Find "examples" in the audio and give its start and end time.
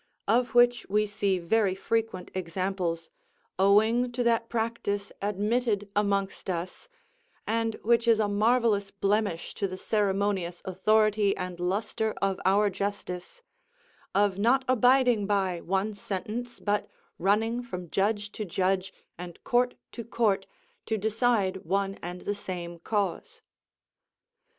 2.33-3.11